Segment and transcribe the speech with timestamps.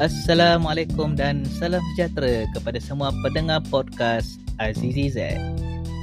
[0.00, 5.36] Assalamualaikum dan salam sejahtera kepada semua pendengar podcast Azizi Z.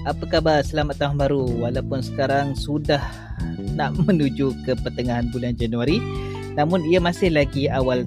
[0.05, 0.61] Apa khabar?
[0.61, 3.01] Selamat tahun baru walaupun sekarang sudah
[3.73, 5.97] nak menuju ke pertengahan bulan Januari
[6.53, 8.05] namun ia masih lagi awal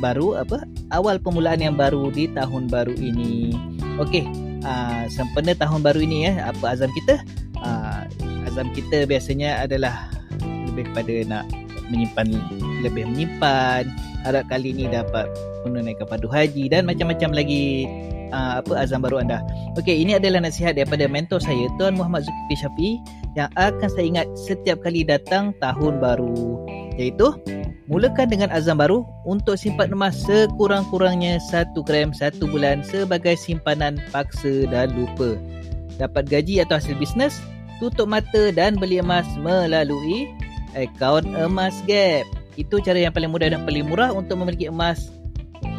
[0.00, 0.64] baru apa?
[0.96, 3.52] Awal permulaan yang baru di tahun baru ini.
[4.00, 4.24] Okey,
[4.64, 7.20] uh, sempena tahun baru ini ya, apa azam kita?
[7.60, 8.08] Uh,
[8.48, 10.08] azam kita biasanya adalah
[10.40, 11.44] lebih kepada nak
[11.92, 12.32] menyimpan
[12.80, 13.84] lebih menyimpan
[14.28, 15.24] harap kali ini dapat
[15.64, 17.88] menunaikan padu haji dan macam-macam lagi
[18.30, 19.40] uh, apa azam baru anda.
[19.80, 22.90] Okey, ini adalah nasihat daripada mentor saya Tuan Muhammad Zulkifli Syafi
[23.34, 26.60] yang akan saya ingat setiap kali datang tahun baru
[27.00, 27.32] iaitu
[27.88, 34.68] mulakan dengan azam baru untuk simpan emas sekurang-kurangnya 1 gram 1 bulan sebagai simpanan paksa
[34.68, 35.40] dan lupa.
[35.96, 37.40] Dapat gaji atau hasil bisnes,
[37.82, 40.30] tutup mata dan beli emas melalui
[40.76, 42.28] akaun emas gap.
[42.58, 45.14] Itu cara yang paling mudah dan paling murah untuk memiliki emas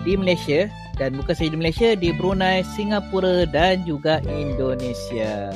[0.08, 5.52] di Malaysia dan bukan sahaja di Malaysia, di Brunei, Singapura dan juga Indonesia.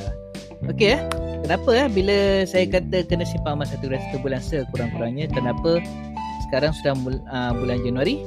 [0.68, 1.00] Okey eh.
[1.44, 5.28] Kenapa eh bila saya kata kena simpan emas satu, satu bulan sekurang-kurangnya?
[5.28, 5.76] Kenapa
[6.48, 6.96] sekarang sudah
[7.28, 8.20] uh, bulan Januari?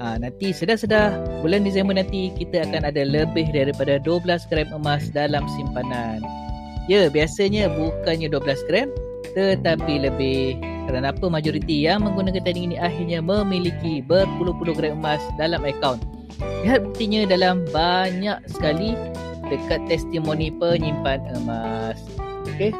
[0.00, 5.44] Uh, nanti sedar-sedar bulan Disember nanti kita akan ada lebih daripada 12 gram emas dalam
[5.52, 6.24] simpanan.
[6.88, 8.88] Ya, biasanya bukannya 12 gram
[9.36, 10.56] tetapi lebih
[10.88, 16.02] kerana apa majoriti yang menggunakan teknik ini akhirnya memiliki berpuluh-puluh gram emas dalam akaun.
[16.66, 18.98] Lihat buktinya dalam banyak sekali
[19.46, 21.98] dekat testimoni penyimpan emas.
[22.54, 22.72] Okey.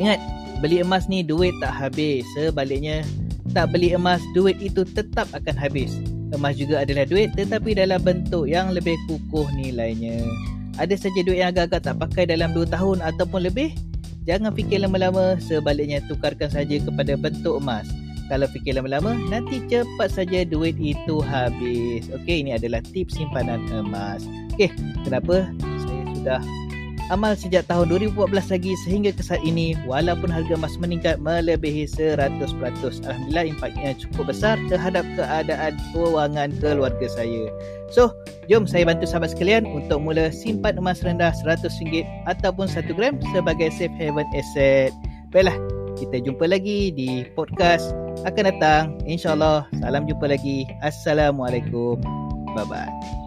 [0.00, 0.20] Ingat,
[0.64, 2.24] beli emas ni duit tak habis.
[2.36, 3.04] Sebaliknya,
[3.52, 5.92] tak beli emas, duit itu tetap akan habis.
[6.30, 10.22] Emas juga adalah duit tetapi dalam bentuk yang lebih kukuh nilainya.
[10.78, 13.74] Ada saja duit yang agak-agak tak pakai dalam 2 tahun ataupun lebih,
[14.28, 17.88] Jangan fikir lama-lama, sebaliknya tukarkan saja kepada bentuk emas.
[18.28, 22.06] Kalau fikir lama-lama, nanti cepat saja duit itu habis.
[22.14, 24.22] Okey, ini adalah tips simpanan emas.
[24.54, 24.70] Okey,
[25.02, 26.40] kenapa saya sudah
[27.10, 32.22] amal sejak tahun 2014 lagi sehingga ke saat ini walaupun harga emas meningkat melebihi 100%.
[33.04, 37.50] Alhamdulillah impaknya cukup besar terhadap keadaan kewangan keluarga saya.
[37.90, 38.14] So,
[38.46, 43.74] jom saya bantu sahabat sekalian untuk mula simpan emas rendah RM100 ataupun 1 gram sebagai
[43.74, 44.94] safe haven asset.
[45.34, 45.58] Baiklah,
[45.98, 47.90] kita jumpa lagi di podcast
[48.22, 48.84] akan datang.
[49.04, 50.64] InsyaAllah, salam jumpa lagi.
[50.86, 51.98] Assalamualaikum.
[52.54, 53.19] Bye-bye.